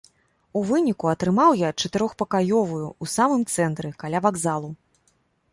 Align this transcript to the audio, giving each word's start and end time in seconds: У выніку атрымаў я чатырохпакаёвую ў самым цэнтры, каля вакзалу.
У 0.59 0.61
выніку 0.69 1.09
атрымаў 1.11 1.51
я 1.59 1.69
чатырохпакаёвую 1.81 2.81
ў 2.87 3.05
самым 3.17 3.41
цэнтры, 3.57 3.89
каля 4.07 4.19
вакзалу. 4.29 4.69